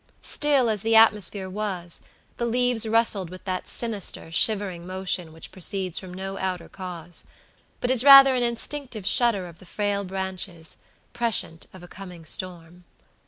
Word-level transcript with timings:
Still 0.23 0.67
as 0.67 0.81
the 0.81 0.95
atmosphere 0.95 1.47
was, 1.47 2.01
the 2.37 2.45
leaves 2.47 2.87
rustled 2.87 3.29
with 3.29 3.43
that 3.43 3.67
sinister, 3.67 4.31
shivering 4.31 4.87
motion 4.87 5.31
which 5.31 5.51
proceeds 5.51 5.99
from 5.99 6.11
no 6.11 6.39
outer 6.39 6.67
cause, 6.67 7.25
but 7.79 7.91
is 7.91 8.03
rather 8.03 8.33
an 8.33 8.41
instinctive 8.41 9.05
shudder 9.05 9.45
of 9.45 9.59
the 9.59 9.65
frail 9.67 10.03
branches, 10.03 10.77
prescient 11.13 11.67
of 11.71 11.83
a 11.83 11.87
coming 11.87 12.25
storm. 12.25 12.83